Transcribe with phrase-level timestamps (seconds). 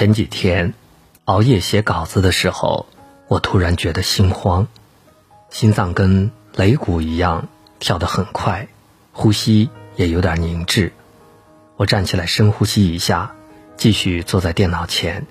[0.00, 0.72] 前几天
[1.26, 2.86] 熬夜写稿子的时候，
[3.28, 4.66] 我突然觉得心慌，
[5.50, 7.48] 心脏跟擂鼓一样
[7.80, 8.68] 跳得很快，
[9.12, 10.94] 呼吸也有点凝滞。
[11.76, 13.34] 我站起来深呼吸一下，
[13.76, 15.26] 继续坐在电脑前，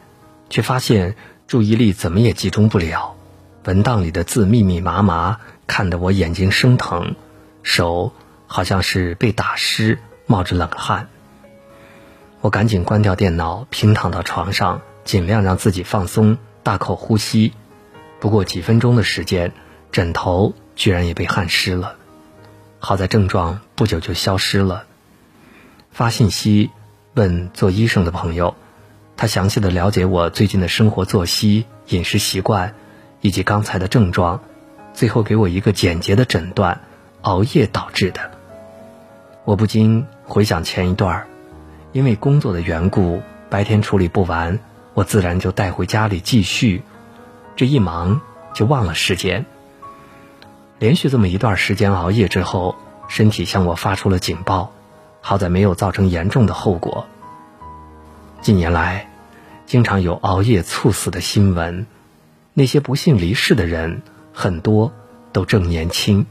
[0.52, 1.16] 却发现
[1.48, 3.16] 注意力怎么也集中不了，
[3.64, 7.16] 文档里的字密密麻麻，看得我眼睛生疼，
[7.64, 8.14] 手
[8.46, 9.98] 好像是被打湿，
[10.28, 11.10] 冒着冷汗。
[12.42, 17.54] 我赶紧关掉电脑，平躺到床上，尽量让自己放松，大口呼吸。
[18.22, 19.52] 不过几分钟的时间，
[19.92, 21.96] 枕头居然也被汗湿了。
[22.80, 24.86] 好在症状不久就消失了。
[25.92, 26.70] 发信息
[27.14, 28.56] 问做医生的朋友，
[29.18, 32.74] 他详细的了解我最近的生活作息、饮食习惯，
[33.20, 34.42] 以及刚才的症状，
[34.94, 36.82] 最后给我一个简洁的诊断：
[37.22, 38.32] 熬夜导致的。
[39.44, 41.29] 我不禁回想前一段儿。
[41.92, 44.60] 因为工作的缘故，白天处理不完，
[44.94, 46.84] 我自然就带回家里继续。
[47.56, 48.22] 这一忙
[48.54, 49.46] 就忘了时间。
[50.78, 52.76] 连续这么一段时间熬夜之后，
[53.08, 54.72] 身体向我发出了警报，
[55.20, 57.08] 好在没有造成严重的后果。
[58.42, 59.10] 近年来，
[59.66, 61.88] 经常有熬夜猝死的新闻，
[62.54, 64.94] 那些不幸离世的人很多
[65.34, 66.26] 都正年轻。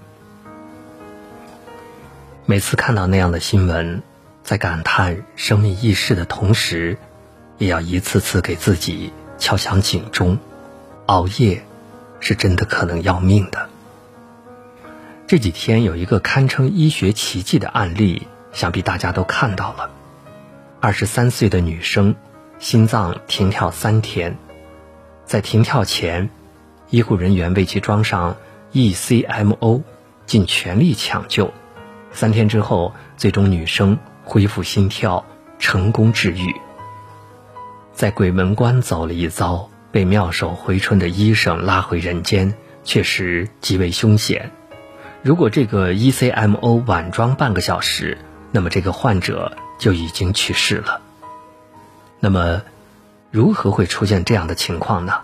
[2.46, 4.02] 每次看到那样的新闻。
[4.48, 6.96] 在感叹生命易逝的同时，
[7.58, 10.38] 也要一次次给自己敲响警钟：
[11.04, 11.62] 熬夜
[12.18, 13.68] 是真的可能要命的。
[15.26, 19.90] 这几天有一个堪称医学奇迹的案例，想必大家都看到了。
[20.80, 22.14] 二十三岁的女生
[22.58, 24.38] 心脏停跳三天，
[25.26, 26.30] 在停跳前，
[26.88, 28.38] 医护人员为其装上
[28.72, 29.82] ECMO，
[30.24, 31.52] 尽全力抢救。
[32.12, 33.98] 三天之后，最终女生。
[34.28, 35.24] 恢复心跳，
[35.58, 36.54] 成功治愈。
[37.94, 42.52] 在鬼门关走了一遭，被妙手回春的医生拉回人间，
[42.84, 44.50] 确实极为凶险。
[45.22, 48.18] 如果这个 ECMO 晚装半个小时，
[48.52, 51.00] 那么这个患者就已经去世了。
[52.20, 52.60] 那么，
[53.30, 55.22] 如何会出现这样的情况呢？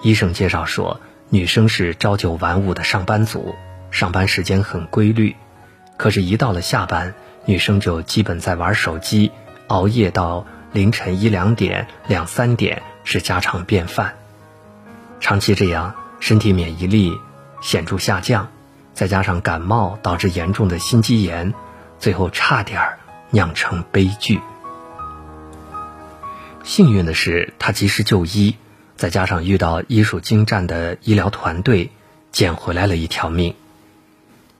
[0.00, 3.54] 医生介绍说，女生是朝九晚五的上班族，
[3.90, 5.36] 上班时间很规律，
[5.98, 7.14] 可是，一到了下班。
[7.48, 9.32] 女生就基本在玩手机，
[9.68, 14.16] 熬夜到凌晨一两点、两三点是家常便饭。
[15.18, 17.18] 长期这样，身体免疫力
[17.62, 18.50] 显著下降，
[18.92, 21.54] 再加上感冒导致严重的心肌炎，
[21.98, 22.98] 最后差点
[23.30, 24.42] 酿成悲剧。
[26.62, 28.56] 幸运的是，她及时就医，
[28.94, 31.92] 再加上遇到医术精湛的医疗团队，
[32.30, 33.54] 捡回来了一条命。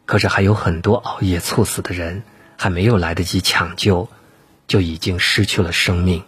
[0.06, 2.22] 可是还有很多熬夜猝死的人。
[2.58, 4.08] 还没有来得及抢救，
[4.66, 6.24] 就已经失去了生命。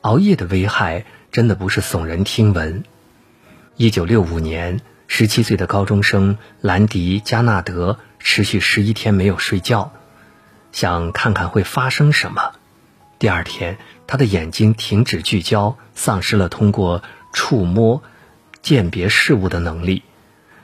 [0.00, 2.82] 熬夜的危害真的不是耸人听闻。
[3.76, 9.92] 一九六五年，十七岁的高中生兰迪·加纳德持续十一天没有睡觉，
[10.72, 12.52] 想看看会发生什么。
[13.18, 13.76] 第二天，
[14.06, 17.02] 他的眼睛停止聚焦，丧失了通过
[17.34, 18.02] 触摸
[18.62, 20.02] 鉴别事物的能力。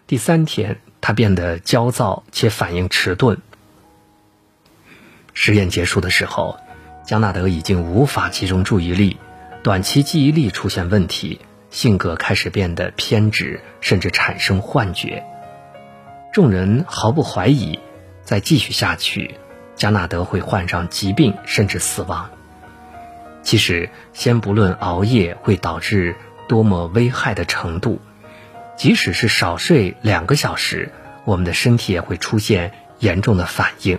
[0.07, 3.43] 第三天，他变得焦躁且反应迟钝。
[5.35, 6.59] 实验结束的时候，
[7.05, 9.17] 加纳德已经无法集中注意力，
[9.63, 15.25] 短期记忆力出现问题，性格开始变得偏执，甚至产生幻觉。
[16.33, 17.79] 众人毫不怀疑，
[18.23, 19.35] 再继续下去，
[19.75, 22.31] 加纳德会患上疾病，甚至死亡。
[23.43, 26.15] 其实，先不论熬夜会导致
[26.47, 28.01] 多么危害的程度，
[28.77, 30.93] 即使是少睡两个小时，
[31.25, 33.99] 我们的身体也会出现严重的反应。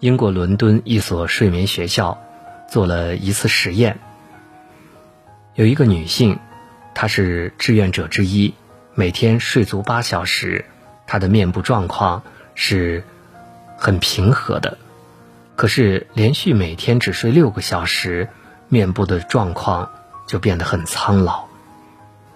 [0.00, 2.22] 英国伦敦一所睡眠学校
[2.70, 3.98] 做了一次实验，
[5.54, 6.38] 有一个女性，
[6.94, 8.54] 她是志愿者之一，
[8.94, 10.64] 每天睡足八小时，
[11.06, 12.22] 她的面部状况
[12.54, 13.04] 是
[13.76, 14.78] 很平和的。
[15.54, 18.30] 可是连续每天只睡六个小时，
[18.68, 19.90] 面部的状况
[20.26, 21.44] 就变得很苍老，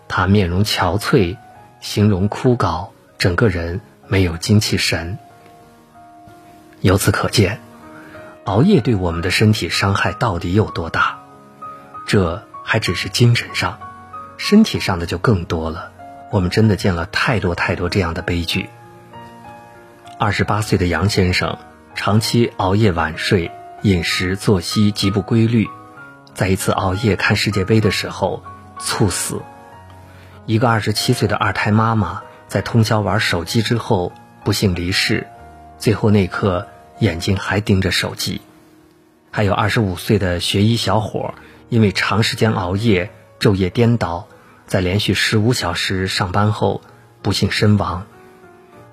[0.06, 1.38] 她面容憔悴，
[1.80, 5.16] 形容枯槁，整个人没有精气神。
[6.84, 7.62] 由此可见，
[8.44, 11.18] 熬夜对我们的身体伤害到底有多大？
[12.06, 13.78] 这还只是精神上，
[14.36, 15.90] 身体上的就更多了。
[16.30, 18.68] 我们真的见了太多太多这样的悲剧。
[20.18, 21.56] 二十八岁的杨先生
[21.94, 23.50] 长期熬夜晚睡，
[23.80, 25.66] 饮食作息极不规律，
[26.34, 28.42] 在一次熬夜看世界杯的时候
[28.78, 29.40] 猝死。
[30.44, 34.12] 一个二十七岁的二胎妈妈在通宵玩手机之后
[34.44, 35.26] 不幸离世，
[35.78, 36.68] 最后那刻。
[37.04, 38.40] 眼睛还盯着手机，
[39.30, 41.34] 还有二十五岁的学医小伙，
[41.68, 44.26] 因为长时间熬夜、昼夜颠倒，
[44.66, 46.80] 在连续十五小时上班后
[47.20, 48.06] 不幸身亡。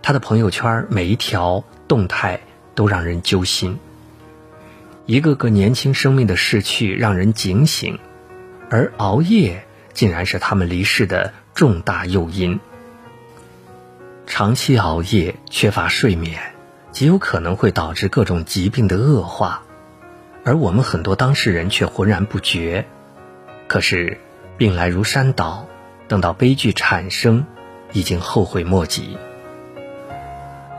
[0.02, 2.42] 他的朋友圈每一条动态
[2.76, 3.80] 都让人揪心。
[5.06, 7.98] 一个个年轻生命的逝去让人警醒，
[8.70, 12.60] 而熬夜竟然是他们离世的重大诱因。
[14.28, 16.42] 长期熬夜、缺乏睡眠，
[16.92, 19.64] 极有可能会导致各种疾病的恶化，
[20.44, 22.86] 而我们很多当事人却浑然不觉。
[23.68, 24.20] 可是，
[24.58, 25.68] 病来如山倒，
[26.08, 27.46] 等到悲剧产生，
[27.94, 29.18] 已经后悔莫及。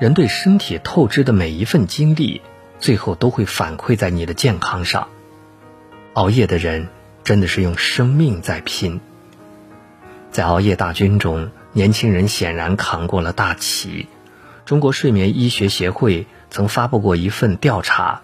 [0.00, 2.43] 人对身体透支的每一份精力。
[2.82, 5.06] 最后都会反馈在你的健康上。
[6.14, 6.88] 熬夜的人
[7.23, 9.00] 真的是用生命在拼。
[10.32, 14.09] 在熬夜大军中，年轻人显然扛过了大旗。
[14.64, 18.23] 中国睡眠医学协会曾发布过一份调查，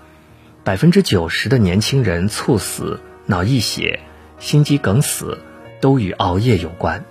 [0.62, 4.00] 百分之九十的年轻人猝死、脑溢血、
[4.38, 5.38] 心肌梗死
[5.81, 7.05] 都与熬夜有关，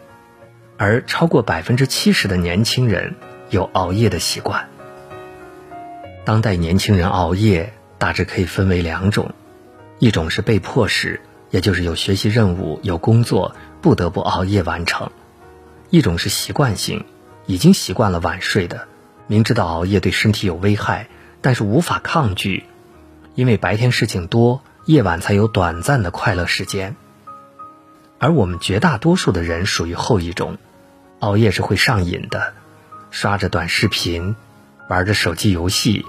[0.78, 3.16] 而超过百分之七十的年轻人
[3.50, 4.70] 有熬夜的习惯。
[6.24, 9.32] 当代年轻人熬夜大致可以分为两种，
[10.00, 11.20] 一种是被迫式，
[11.52, 15.10] 也就是有学习任务、有工作不得不熬夜完成；
[15.90, 17.06] 一种是习惯性，
[17.46, 18.88] 已经习惯了晚睡的，
[19.28, 21.08] 明知道熬夜对身体有危害，
[21.42, 22.66] 但是无法抗拒，
[23.36, 26.96] 因为白天事情多，夜晚才有短暂的快乐时间。
[28.20, 30.58] 而我们绝大多数的人属于后一种，
[31.20, 32.54] 熬夜是会上瘾的，
[33.12, 34.36] 刷着短视频，
[34.88, 36.06] 玩着手机游戏。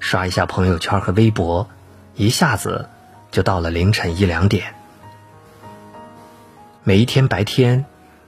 [0.00, 1.70] 刷一下朋友圈和微博，
[2.14, 2.90] 一下子
[3.30, 4.74] 就到了凌晨一两点。
[6.82, 7.86] 每一天白天，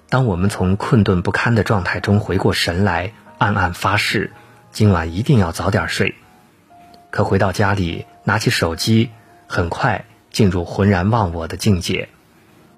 [0.09, 4.33] 当我们从困顿不堪的状态中回过神来，暗暗发誓
[4.71, 6.15] 今晚一定要早点睡。
[7.11, 9.11] 可回到家里，拿起手机，
[9.47, 12.09] 很快进入浑然忘我的境界。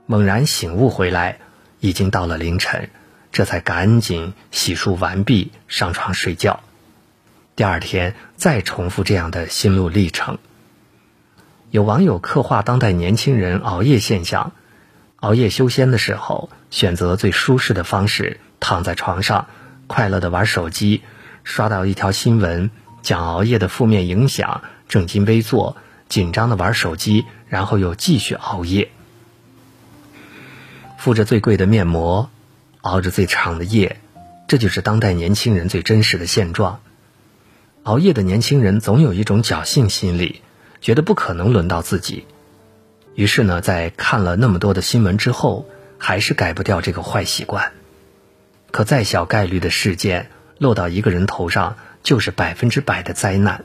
[0.06, 1.38] 猛然醒悟回来，
[1.80, 2.90] 已经到了凌晨，
[3.30, 6.60] 这才赶紧洗漱完毕，上床睡觉。
[7.56, 10.38] 第二天再重复这样的心路历程。
[11.70, 14.52] 有网友刻画当代年轻人熬夜现象：
[15.16, 19.48] 熬夜修仙的时候，选择最舒适的方式，躺在床上，
[19.88, 21.02] 快乐的玩手机，
[21.42, 22.70] 刷到一条新闻
[23.02, 25.76] 讲熬夜的负面影响，正襟危坐，
[26.08, 28.90] 紧张的玩手机，然后又继续熬夜，
[30.98, 32.30] 敷着最贵的面膜，
[32.82, 33.98] 熬着最长的夜，
[34.46, 36.80] 这就是当代年轻人最真实的现状。
[37.84, 40.42] 熬夜的年轻人总有一种侥幸心理，
[40.82, 42.26] 觉得不可能轮到自己，
[43.14, 47.72] 于是呢，在看了那么多的新闻之后，还是改不掉这个坏习惯。
[48.70, 53.64] 可再小概率的事件落到一个人头上，就是百分之百的灾难。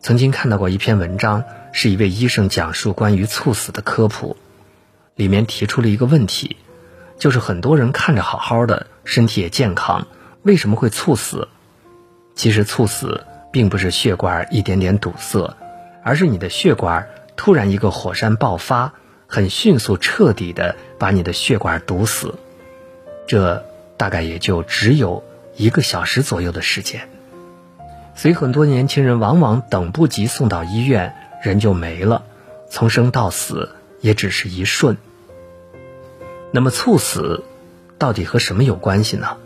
[0.00, 4.36] 曾经看到过一篇文章，是一位医生讲述关于猝死的科普，
[5.14, 6.56] 里面提出了一个问题，
[7.18, 10.06] 就是很多人看着好好的，身体也健康，
[10.42, 11.48] 为什么会猝死？
[12.34, 15.56] 其实猝死并不是血管一点点堵塞，
[16.04, 18.92] 而是你的血管突然一个火山爆发，
[19.26, 22.34] 很迅速彻底的把你的血管堵死，
[23.26, 23.64] 这
[23.96, 25.24] 大概也就只有
[25.56, 27.08] 一个小时左右的时间，
[28.14, 32.24] 所以很多年轻人往往等不及送到医院，人就没了，
[32.70, 34.96] 从生到死也只是一瞬。
[36.52, 37.44] 那么猝死
[37.98, 39.36] 到底和什么有关系呢？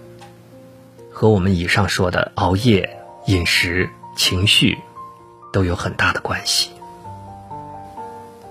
[1.12, 4.78] 和我们以上说的熬夜、饮食、情绪
[5.52, 6.70] 都有很大的关系。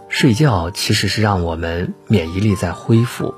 [0.07, 3.35] 睡觉其实是让我们免疫力在恢复，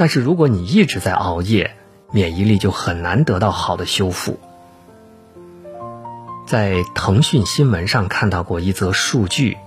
[0.00, 1.76] 但是如果你一直在熬夜，
[2.10, 4.40] 免疫力就很难得到好的修复。
[6.46, 9.58] 在腾讯新闻上看到过一则数据，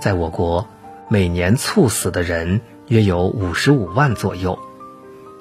[0.00, 0.66] 在我国
[1.10, 4.58] 每年猝死的人约有五十五万左右，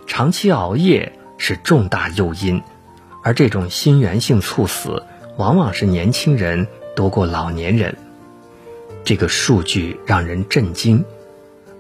[0.06, 2.62] 长期熬夜是重大诱因。
[3.24, 5.04] 而这种心源性猝死，
[5.38, 7.96] 往往是年轻人多过老年人。
[9.06, 11.06] 这个数据让人震惊。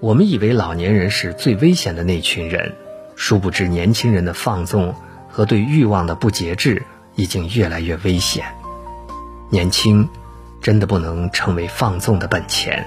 [0.02, 2.74] 我们以为老年人是最危险的那群人，
[3.16, 4.96] 殊不知年轻人的放纵
[5.30, 6.84] 和对欲望的不节制
[7.16, 8.46] 已经越来越危险。
[9.52, 10.10] 年轻
[10.60, 12.84] 真的不能成为放纵的本钱。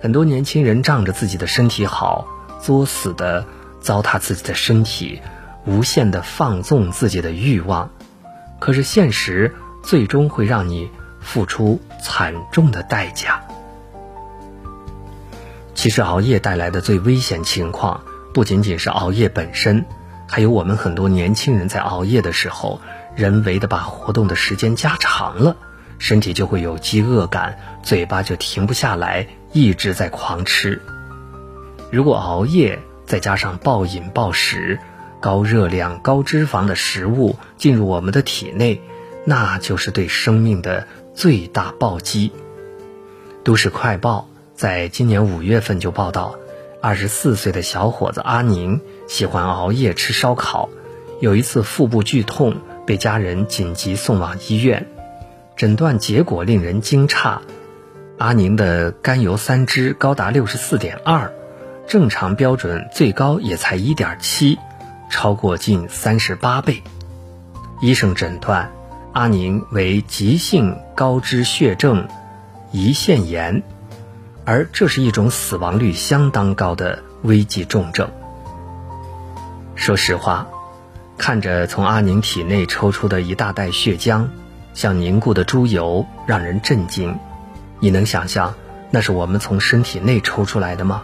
[0.00, 2.24] 很多年轻人仗着自己的身体好，
[2.62, 3.44] 作死的
[3.80, 5.20] 糟蹋自己的身体。
[5.64, 7.90] 无限的放纵自己的欲望，
[8.60, 13.42] 可是现实最终会让你付出惨重的代价。
[15.76, 18.00] 其实熬夜带来的最危险情况，
[18.32, 19.84] 不仅仅是熬夜本身，
[20.26, 22.80] 还有我们很多年轻人在熬夜的时候，
[23.14, 25.54] 人为的把活动的时间加长了，
[25.98, 30.80] 身体就会有饥饿感，嘴巴就停不下来，一直在狂吃。
[31.92, 34.80] 如果熬夜，再加上暴饮暴食、
[35.20, 38.80] 高热量、高脂肪的食物进入我们的体内，
[39.26, 42.32] 那就是对生命的最大暴击。
[43.44, 46.34] 都市快报在今年五月份就报道，
[46.80, 50.70] 二十四岁的小伙子阿宁喜欢熬夜吃烧烤，
[51.20, 54.88] 有一次腹部剧痛，被家人紧急送往医院。
[55.56, 57.40] 诊断结果令人惊诧，
[58.16, 61.34] 阿宁的甘油三酯高达六十四点二，
[61.86, 64.58] 正常标准最高也才一点七，
[65.10, 66.82] 超过近三十八倍。
[67.82, 68.72] 医生诊断
[69.12, 72.08] 阿宁为急性高脂血症
[72.72, 73.62] 胰腺炎，
[74.46, 78.08] 而这是一种死亡率相当高的危急重症。
[79.74, 80.46] 说实话，
[81.18, 84.28] 看着从阿宁体内抽出的一大袋血浆。
[84.72, 87.18] 像凝固的猪油，让人震惊。
[87.80, 88.54] 你能想象
[88.90, 91.02] 那是我们从身体内抽出来的吗？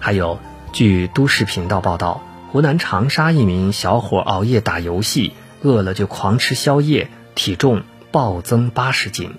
[0.00, 0.40] 还有，
[0.72, 9.34] 据都市频道报道，湖南长沙一名小伙熬夜打游戏，饿了就狂吃宵夜，体重暴增八十斤。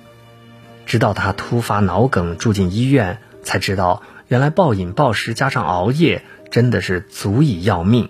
[0.85, 8.09] 直到他突发脑梗住进医院，才知道原来暴饮暴食加上熬夜真的是足以要命。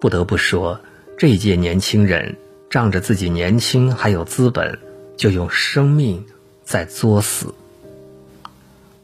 [0.00, 0.80] 不得不说，
[1.18, 2.36] 这一届年轻人。
[2.70, 4.78] 仗着自己年轻还有资本，
[5.16, 6.24] 就用生命
[6.62, 7.52] 在作死。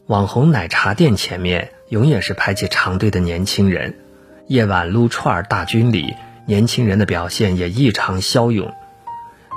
[0.05, 3.99] 网红奶茶店前面永远是排起长队的年轻人，
[4.47, 6.13] 夜晚撸串大军里，
[6.45, 8.73] 年轻人的表现也异常骁勇。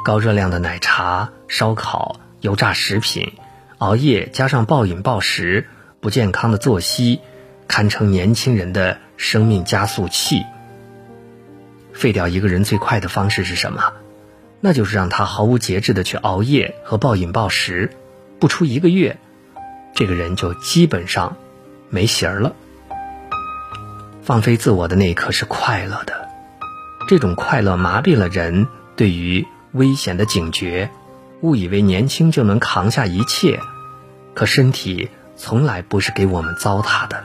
[0.05, 3.33] 高热量的奶茶、烧烤、油炸食品，
[3.79, 5.69] 熬夜加上暴饮暴食，
[6.01, 7.21] 不健康的作息，
[7.69, 10.45] 堪称年轻人的生命加速器。
[11.93, 13.93] 废掉一个人最快的方式是什么？
[14.61, 17.91] 那就是让他毫无节制的去熬夜和暴饮暴食，
[18.39, 19.19] 不出一个月，
[19.95, 21.37] 这个人就基本上
[21.89, 22.55] 没形儿了。
[24.23, 26.29] 放飞自我的那一刻是快乐的，
[27.09, 28.67] 这种快乐麻痹了人
[28.97, 30.91] 对于危险的警觉，
[31.43, 33.61] 误以为年轻就能扛下一切。
[34.35, 37.25] 可身体从来不是给我们糟蹋的，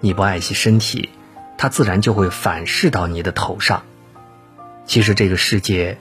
[0.00, 1.10] 你不爱惜身体，
[1.58, 3.82] 它自然就会反噬到你的头上。
[4.86, 5.98] 其实这个世界。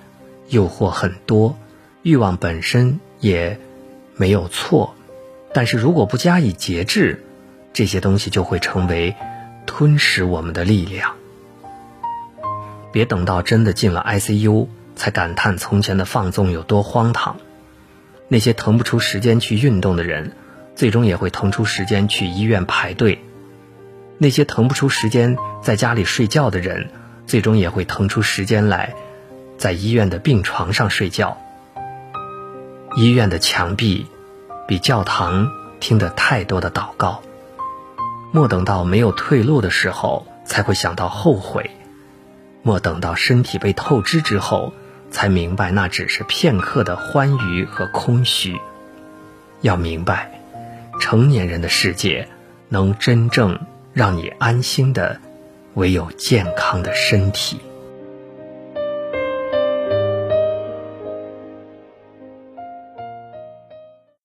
[0.50, 1.58] 诱惑很多，
[2.02, 3.58] 欲望本身也
[4.18, 4.96] 没有错，
[5.54, 7.24] 但是如果不加以节制，
[7.72, 9.16] 这些东西就会成为
[9.66, 11.14] 吞噬我们的力量。
[12.92, 17.38] 别等到真的进了 ICU 才感叹从前的放纵有多荒唐。
[18.28, 20.32] 那些腾不出时间去运动的人，
[20.76, 23.18] 最终也会腾出时间去医院排队；
[24.18, 26.90] 那些腾不出时间在家里睡觉的人，
[27.28, 28.94] 最终也会腾出时间来。
[29.58, 31.38] 在医院的病床上睡觉。
[32.96, 34.08] 医院的墙壁，
[34.68, 37.22] 比教堂听得太多的祷告。
[38.32, 41.70] 莫等到没有退路的时候，才会想到后悔；
[42.64, 44.74] 莫等到身体被透支之后，
[45.12, 48.60] 才明白那只是片刻的欢愉和空虚。
[49.62, 50.42] 要明白，
[51.00, 52.28] 成年人的世界，
[52.70, 53.60] 能真正
[53.94, 55.20] 让你安心的，
[55.76, 57.60] 唯有健康的身体。